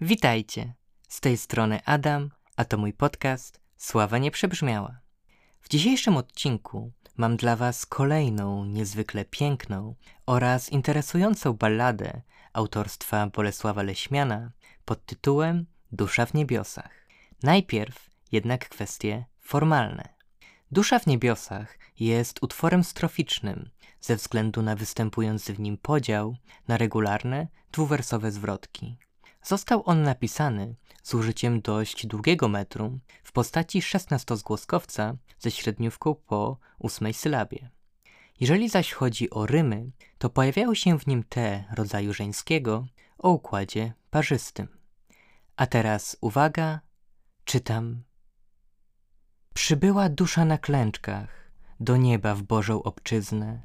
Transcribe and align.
Witajcie. 0.00 0.74
Z 1.08 1.20
tej 1.20 1.36
strony 1.36 1.80
Adam, 1.84 2.30
a 2.56 2.64
to 2.64 2.78
mój 2.78 2.92
podcast 2.92 3.60
Sława 3.76 4.18
nie 4.18 4.30
przebrzmiała. 4.30 5.00
W 5.60 5.68
dzisiejszym 5.68 6.16
odcinku 6.16 6.92
mam 7.16 7.36
dla 7.36 7.56
Was 7.56 7.86
kolejną 7.86 8.64
niezwykle 8.64 9.24
piękną 9.24 9.94
oraz 10.26 10.72
interesującą 10.72 11.52
balladę 11.52 12.22
autorstwa 12.52 13.26
Bolesława 13.26 13.82
Leśmiana 13.82 14.52
pod 14.84 15.06
tytułem 15.06 15.66
Dusza 15.92 16.26
w 16.26 16.34
niebiosach. 16.34 17.06
Najpierw 17.42 18.10
jednak 18.32 18.68
kwestie 18.68 19.24
formalne. 19.40 20.08
Dusza 20.70 20.98
w 20.98 21.06
niebiosach 21.06 21.78
jest 22.00 22.42
utworem 22.42 22.84
stroficznym 22.84 23.70
ze 24.00 24.16
względu 24.16 24.62
na 24.62 24.76
występujący 24.76 25.54
w 25.54 25.60
nim 25.60 25.78
podział 25.78 26.36
na 26.68 26.76
regularne, 26.76 27.48
dwuwersowe 27.72 28.32
zwrotki. 28.32 28.98
Został 29.42 29.82
on 29.86 30.02
napisany 30.02 30.74
z 31.02 31.14
użyciem 31.14 31.60
dość 31.60 32.06
długiego 32.06 32.48
metru 32.48 32.98
w 33.22 33.32
postaci 33.32 33.82
szesnastozgłoskowca 33.82 35.16
ze 35.38 35.50
średniówką 35.50 36.14
po 36.14 36.58
ósmej 36.78 37.14
sylabie. 37.14 37.70
Jeżeli 38.40 38.68
zaś 38.68 38.92
chodzi 38.92 39.30
o 39.30 39.46
rymy, 39.46 39.90
to 40.18 40.30
pojawiają 40.30 40.74
się 40.74 40.98
w 40.98 41.06
nim 41.06 41.24
te 41.28 41.64
rodzaju 41.74 42.14
żeńskiego 42.14 42.86
o 43.18 43.30
układzie 43.30 43.92
parzystym. 44.10 44.68
A 45.56 45.66
teraz 45.66 46.16
uwaga, 46.20 46.80
czytam. 47.44 48.02
Przybyła 49.54 50.08
dusza 50.08 50.44
na 50.44 50.58
klęczkach 50.58 51.50
do 51.80 51.96
nieba 51.96 52.34
w 52.34 52.42
Bożą 52.42 52.82
obczyznę. 52.82 53.60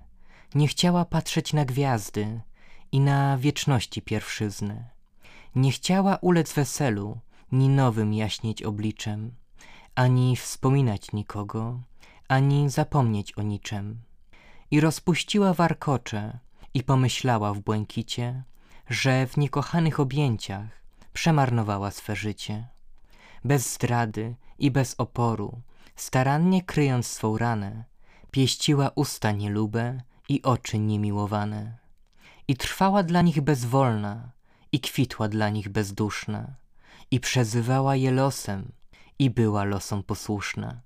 Nie 0.55 0.67
chciała 0.67 1.05
patrzeć 1.05 1.53
na 1.53 1.65
gwiazdy 1.65 2.41
i 2.91 2.99
na 2.99 3.37
wieczności 3.37 4.01
pierwszyznę. 4.01 4.92
Nie 5.55 5.71
chciała 5.71 6.15
ulec 6.15 6.53
weselu, 6.53 7.19
ni 7.51 7.69
nowym 7.69 8.13
jaśnieć 8.13 8.63
obliczem, 8.63 9.35
ani 9.95 10.35
wspominać 10.35 11.11
nikogo, 11.11 11.79
ani 12.27 12.69
zapomnieć 12.69 13.37
o 13.37 13.41
niczem. 13.41 14.01
I 14.71 14.79
rozpuściła 14.79 15.53
warkocze 15.53 16.39
i 16.73 16.83
pomyślała 16.83 17.53
w 17.53 17.59
błękicie, 17.59 18.43
że 18.89 19.27
w 19.27 19.37
niekochanych 19.37 19.99
objęciach 19.99 20.83
przemarnowała 21.13 21.91
swe 21.91 22.15
życie. 22.15 22.67
Bez 23.43 23.73
zdrady 23.73 24.35
i 24.59 24.71
bez 24.71 24.95
oporu, 24.97 25.61
starannie 25.95 26.61
kryjąc 26.61 27.07
swą 27.07 27.37
ranę, 27.37 27.83
pieściła 28.31 28.91
usta 28.95 29.31
nielube 29.31 30.01
i 30.29 30.41
oczy 30.41 30.79
niemiłowane. 30.79 31.77
I 32.47 32.55
trwała 32.55 33.03
dla 33.03 33.21
nich 33.21 33.41
bezwolna, 33.41 34.31
i 34.73 34.79
kwitła 34.79 35.27
dla 35.27 35.49
nich 35.49 35.69
bezduszna, 35.69 36.55
i 37.11 37.19
przezywała 37.19 37.95
je 37.95 38.11
losem, 38.11 38.71
i 39.19 39.29
była 39.29 39.63
losom 39.63 40.03
posłuszna. 40.03 40.81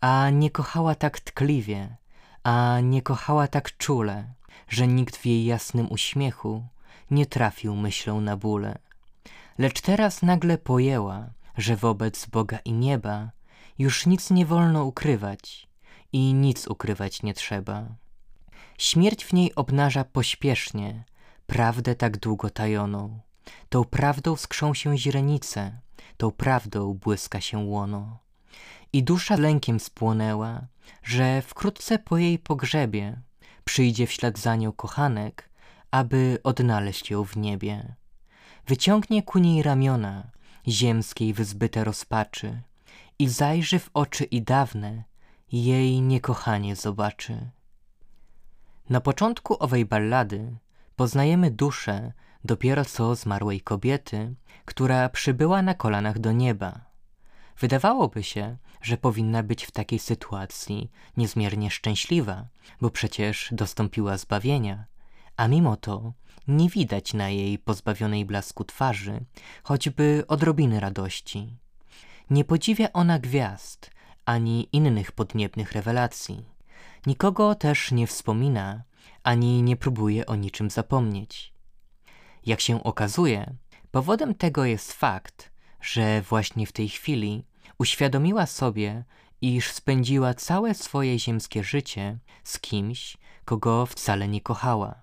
A 0.00 0.30
nie 0.30 0.50
kochała 0.50 0.94
tak 0.94 1.20
tkliwie, 1.20 1.96
a 2.44 2.78
nie 2.82 3.02
kochała 3.02 3.48
tak 3.48 3.76
czule, 3.76 4.34
że 4.68 4.86
nikt 4.86 5.16
w 5.16 5.26
jej 5.26 5.44
jasnym 5.44 5.92
uśmiechu 5.92 6.66
nie 7.10 7.26
trafił 7.26 7.76
myślą 7.76 8.20
na 8.20 8.36
bóle. 8.36 8.78
Lecz 9.58 9.80
teraz 9.80 10.22
nagle 10.22 10.58
pojęła, 10.58 11.30
że 11.56 11.76
wobec 11.76 12.26
Boga 12.26 12.58
i 12.64 12.72
nieba 12.72 13.30
już 13.78 14.06
nic 14.06 14.30
nie 14.30 14.46
wolno 14.46 14.84
ukrywać 14.84 15.68
i 16.12 16.34
nic 16.34 16.68
ukrywać 16.68 17.22
nie 17.22 17.34
trzeba. 17.34 17.86
Śmierć 18.78 19.24
w 19.24 19.32
niej 19.32 19.54
obnaża 19.54 20.04
pośpiesznie 20.04 21.04
prawdę 21.52 21.94
tak 21.94 22.16
długo 22.16 22.50
tajoną. 22.50 23.20
Tą 23.68 23.84
prawdą 23.84 24.36
skrzą 24.36 24.74
się 24.74 24.98
źrenice, 24.98 25.80
tą 26.16 26.30
prawdą 26.30 26.94
błyska 26.94 27.40
się 27.40 27.58
łono. 27.58 28.18
I 28.92 29.02
dusza 29.02 29.36
lękiem 29.36 29.80
spłonęła, 29.80 30.66
że 31.02 31.42
wkrótce 31.42 31.98
po 31.98 32.18
jej 32.18 32.38
pogrzebie 32.38 33.20
przyjdzie 33.64 34.06
w 34.06 34.12
ślad 34.12 34.38
za 34.38 34.56
nią 34.56 34.72
kochanek, 34.72 35.50
aby 35.90 36.38
odnaleźć 36.44 37.10
ją 37.10 37.24
w 37.24 37.36
niebie. 37.36 37.94
Wyciągnie 38.66 39.22
ku 39.22 39.38
niej 39.38 39.62
ramiona 39.62 40.30
ziemskiej 40.68 41.32
wyzbyte 41.34 41.84
rozpaczy 41.84 42.62
i 43.18 43.28
zajrzy 43.28 43.78
w 43.78 43.90
oczy 43.94 44.24
i 44.24 44.42
dawne 44.42 45.04
jej 45.52 46.00
niekochanie 46.00 46.76
zobaczy. 46.76 47.50
Na 48.90 49.00
początku 49.00 49.56
owej 49.62 49.84
ballady 49.84 50.56
poznajemy 50.96 51.50
duszę 51.50 52.12
dopiero 52.44 52.84
co 52.84 53.14
zmarłej 53.14 53.60
kobiety, 53.60 54.34
która 54.64 55.08
przybyła 55.08 55.62
na 55.62 55.74
kolanach 55.74 56.18
do 56.18 56.32
nieba. 56.32 56.80
Wydawałoby 57.58 58.22
się, 58.22 58.56
że 58.82 58.96
powinna 58.96 59.42
być 59.42 59.64
w 59.64 59.70
takiej 59.70 59.98
sytuacji 59.98 60.90
niezmiernie 61.16 61.70
szczęśliwa, 61.70 62.46
bo 62.80 62.90
przecież 62.90 63.48
dostąpiła 63.52 64.16
zbawienia, 64.16 64.84
a 65.36 65.48
mimo 65.48 65.76
to 65.76 66.12
nie 66.48 66.68
widać 66.68 67.14
na 67.14 67.28
jej 67.28 67.58
pozbawionej 67.58 68.24
blasku 68.24 68.64
twarzy 68.64 69.24
choćby 69.62 70.24
odrobiny 70.28 70.80
radości. 70.80 71.56
Nie 72.30 72.44
podziwia 72.44 72.92
ona 72.92 73.18
gwiazd 73.18 73.90
ani 74.24 74.68
innych 74.72 75.12
podniebnych 75.12 75.72
rewelacji. 75.72 76.44
Nikogo 77.06 77.54
też 77.54 77.92
nie 77.92 78.06
wspomina, 78.06 78.82
ani 79.22 79.62
nie 79.62 79.76
próbuje 79.76 80.26
o 80.26 80.34
niczym 80.36 80.70
zapomnieć. 80.70 81.54
Jak 82.46 82.60
się 82.60 82.82
okazuje, 82.82 83.54
powodem 83.90 84.34
tego 84.34 84.64
jest 84.64 84.92
fakt, 84.92 85.52
że 85.80 86.22
właśnie 86.22 86.66
w 86.66 86.72
tej 86.72 86.88
chwili 86.88 87.44
uświadomiła 87.78 88.46
sobie, 88.46 89.04
iż 89.40 89.72
spędziła 89.72 90.34
całe 90.34 90.74
swoje 90.74 91.18
ziemskie 91.18 91.64
życie 91.64 92.18
z 92.44 92.58
kimś, 92.58 93.16
kogo 93.44 93.86
wcale 93.86 94.28
nie 94.28 94.40
kochała. 94.40 94.94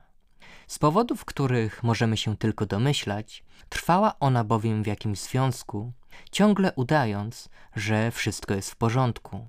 Z 0.68 0.79
powodów, 0.79 1.25
których 1.25 1.84
możemy 1.84 2.18
się 2.18 2.38
tylko 2.38 2.66
domyślać, 2.66 3.44
trwała 3.69 4.19
ona 4.19 4.44
bowiem 4.44 4.84
w 4.84 4.88
jakimś 4.88 5.19
związku, 5.19 5.91
ciągle 6.31 6.74
udając, 6.75 7.50
że 7.75 8.12
wszystko 8.12 8.53
jest 8.53 8.72
w 8.72 8.75
porządku. 8.75 9.47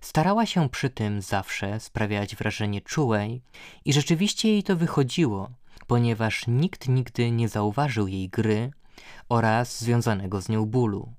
Starała 0.00 0.46
się 0.46 0.68
przy 0.68 0.90
tym 0.90 1.22
zawsze 1.22 1.80
sprawiać 1.80 2.36
wrażenie 2.36 2.80
czułej 2.80 3.42
i 3.84 3.92
rzeczywiście 3.92 4.48
jej 4.48 4.62
to 4.62 4.76
wychodziło, 4.76 5.50
ponieważ 5.86 6.46
nikt 6.46 6.88
nigdy 6.88 7.30
nie 7.30 7.48
zauważył 7.48 8.08
jej 8.08 8.28
gry 8.28 8.70
oraz 9.28 9.80
związanego 9.80 10.40
z 10.40 10.48
nią 10.48 10.66
bólu. 10.66 11.12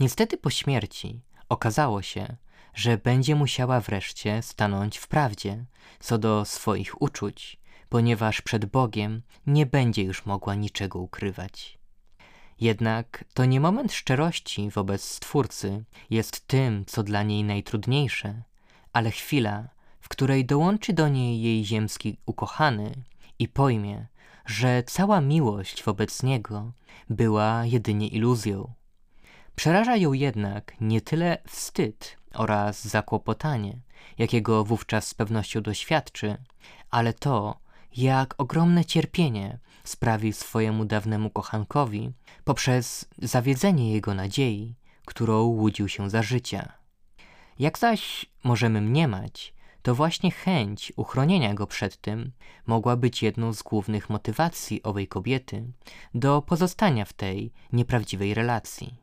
Niestety 0.00 0.36
po 0.36 0.50
śmierci 0.50 1.20
okazało 1.48 2.02
się, 2.02 2.36
że 2.74 2.98
będzie 2.98 3.34
musiała 3.34 3.80
wreszcie 3.80 4.42
stanąć 4.42 4.98
w 4.98 5.08
prawdzie 5.08 5.64
co 6.00 6.18
do 6.18 6.44
swoich 6.44 7.02
uczuć, 7.02 7.60
ponieważ 7.88 8.40
przed 8.42 8.64
Bogiem 8.64 9.22
nie 9.46 9.66
będzie 9.66 10.02
już 10.02 10.26
mogła 10.26 10.54
niczego 10.54 10.98
ukrywać. 10.98 11.78
Jednak 12.60 13.24
to 13.34 13.44
nie 13.44 13.60
moment 13.60 13.92
szczerości 13.92 14.70
wobec 14.70 15.04
Stwórcy 15.04 15.84
jest 16.10 16.46
tym, 16.46 16.84
co 16.86 17.02
dla 17.02 17.22
niej 17.22 17.44
najtrudniejsze, 17.44 18.42
ale 18.92 19.10
chwila, 19.10 19.68
w 20.00 20.08
której 20.08 20.44
dołączy 20.44 20.92
do 20.92 21.08
niej 21.08 21.42
jej 21.42 21.64
ziemski 21.64 22.18
ukochany 22.26 22.92
i 23.38 23.48
pojmie, 23.48 24.06
że 24.46 24.82
cała 24.86 25.20
miłość 25.20 25.84
wobec 25.84 26.22
niego 26.22 26.72
była 27.10 27.66
jedynie 27.66 28.08
iluzją. 28.08 28.72
Przeraża 29.56 29.96
ją 29.96 30.12
jednak 30.12 30.74
nie 30.80 31.00
tyle 31.00 31.38
wstyd 31.46 32.16
oraz 32.34 32.84
zakłopotanie, 32.84 33.78
jakiego 34.18 34.64
wówczas 34.64 35.08
z 35.08 35.14
pewnością 35.14 35.60
doświadczy, 35.60 36.36
ale 36.90 37.12
to, 37.12 37.60
jak 37.96 38.34
ogromne 38.38 38.84
cierpienie 38.84 39.58
sprawi 39.84 40.32
swojemu 40.32 40.84
dawnemu 40.84 41.30
kochankowi 41.30 42.12
poprzez 42.44 43.08
zawiedzenie 43.18 43.92
jego 43.92 44.14
nadziei, 44.14 44.74
którą 45.04 45.42
łudził 45.42 45.88
się 45.88 46.10
za 46.10 46.22
życia. 46.22 46.72
Jak 47.58 47.78
zaś 47.78 48.26
możemy 48.44 48.80
mniemać, 48.80 49.54
to 49.82 49.94
właśnie 49.94 50.30
chęć 50.30 50.92
uchronienia 50.96 51.54
go 51.54 51.66
przed 51.66 52.00
tym 52.00 52.32
mogła 52.66 52.96
być 52.96 53.22
jedną 53.22 53.52
z 53.52 53.62
głównych 53.62 54.10
motywacji 54.10 54.82
owej 54.82 55.08
kobiety 55.08 55.64
do 56.14 56.42
pozostania 56.42 57.04
w 57.04 57.12
tej 57.12 57.52
nieprawdziwej 57.72 58.34
relacji. 58.34 58.94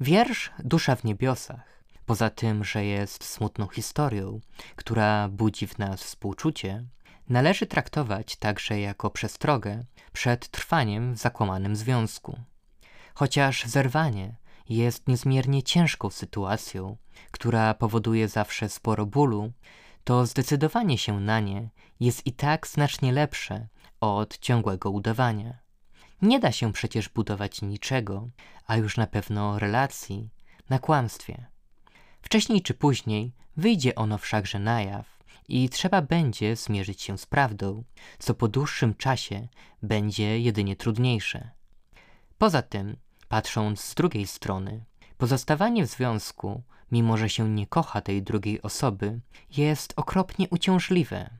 Wiersz 0.00 0.50
Dusza 0.58 0.96
w 0.96 1.04
niebiosach, 1.04 1.84
poza 2.06 2.30
tym, 2.30 2.64
że 2.64 2.84
jest 2.84 3.24
smutną 3.24 3.68
historią, 3.68 4.40
która 4.76 5.28
budzi 5.28 5.66
w 5.66 5.78
nas 5.78 6.02
współczucie, 6.02 6.84
należy 7.30 7.66
traktować 7.66 8.36
także 8.36 8.80
jako 8.80 9.10
przestrogę 9.10 9.84
przed 10.12 10.48
trwaniem 10.48 11.14
w 11.14 11.18
zakłamanym 11.18 11.76
związku. 11.76 12.38
Chociaż 13.14 13.64
zerwanie 13.64 14.36
jest 14.68 15.08
niezmiernie 15.08 15.62
ciężką 15.62 16.10
sytuacją, 16.10 16.96
która 17.30 17.74
powoduje 17.74 18.28
zawsze 18.28 18.68
sporo 18.68 19.06
bólu, 19.06 19.52
to 20.04 20.26
zdecydowanie 20.26 20.98
się 20.98 21.20
na 21.20 21.40
nie 21.40 21.68
jest 22.00 22.26
i 22.26 22.32
tak 22.32 22.66
znacznie 22.66 23.12
lepsze 23.12 23.68
od 24.00 24.38
ciągłego 24.38 24.90
udawania. 24.90 25.58
Nie 26.22 26.40
da 26.40 26.52
się 26.52 26.72
przecież 26.72 27.08
budować 27.08 27.62
niczego, 27.62 28.28
a 28.66 28.76
już 28.76 28.96
na 28.96 29.06
pewno 29.06 29.58
relacji, 29.58 30.28
na 30.70 30.78
kłamstwie. 30.78 31.46
Wcześniej 32.22 32.62
czy 32.62 32.74
później 32.74 33.32
wyjdzie 33.56 33.94
ono 33.94 34.18
wszakże 34.18 34.58
na 34.58 34.82
jaw 34.82 35.19
i 35.50 35.68
trzeba 35.68 36.02
będzie 36.02 36.56
zmierzyć 36.56 37.02
się 37.02 37.18
z 37.18 37.26
prawdą, 37.26 37.84
co 38.18 38.34
po 38.34 38.48
dłuższym 38.48 38.94
czasie 38.94 39.48
będzie 39.82 40.40
jedynie 40.40 40.76
trudniejsze. 40.76 41.50
Poza 42.38 42.62
tym, 42.62 42.96
patrząc 43.28 43.80
z 43.80 43.94
drugiej 43.94 44.26
strony, 44.26 44.84
pozostawanie 45.18 45.86
w 45.86 45.90
związku, 45.90 46.62
mimo 46.92 47.16
że 47.16 47.28
się 47.28 47.48
nie 47.48 47.66
kocha 47.66 48.00
tej 48.00 48.22
drugiej 48.22 48.62
osoby, 48.62 49.20
jest 49.56 49.92
okropnie 49.96 50.48
uciążliwe. 50.48 51.30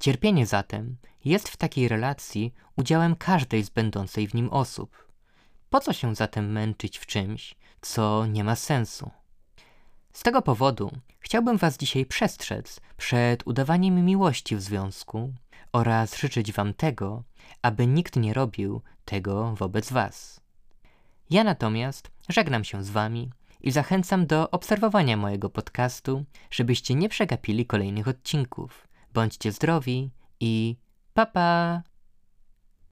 Cierpienie 0.00 0.46
zatem 0.46 0.96
jest 1.24 1.48
w 1.48 1.56
takiej 1.56 1.88
relacji 1.88 2.54
udziałem 2.76 3.16
każdej 3.16 3.64
z 3.64 3.70
będącej 3.70 4.28
w 4.28 4.34
nim 4.34 4.48
osób. 4.50 5.08
Po 5.70 5.80
co 5.80 5.92
się 5.92 6.14
zatem 6.14 6.52
męczyć 6.52 6.98
w 6.98 7.06
czymś, 7.06 7.54
co 7.80 8.26
nie 8.26 8.44
ma 8.44 8.56
sensu? 8.56 9.10
Z 10.12 10.22
tego 10.22 10.42
powodu 10.42 10.90
chciałbym 11.30 11.56
Was 11.56 11.76
dzisiaj 11.76 12.06
przestrzec 12.06 12.80
przed 12.96 13.46
udawaniem 13.46 14.04
miłości 14.04 14.56
w 14.56 14.60
związku 14.60 15.32
oraz 15.72 16.16
życzyć 16.16 16.52
Wam 16.52 16.74
tego, 16.74 17.22
aby 17.62 17.86
nikt 17.86 18.16
nie 18.16 18.34
robił 18.34 18.82
tego 19.04 19.54
wobec 19.54 19.92
Was. 19.92 20.40
Ja 21.30 21.44
natomiast 21.44 22.10
żegnam 22.28 22.64
się 22.64 22.84
z 22.84 22.90
Wami 22.90 23.30
i 23.60 23.70
zachęcam 23.70 24.26
do 24.26 24.50
obserwowania 24.50 25.16
mojego 25.16 25.50
podcastu, 25.50 26.24
żebyście 26.50 26.94
nie 26.94 27.08
przegapili 27.08 27.66
kolejnych 27.66 28.08
odcinków. 28.08 28.88
Bądźcie 29.14 29.52
zdrowi 29.52 30.10
i 30.40 30.76
pa 31.14 31.26
pa! 31.26 31.82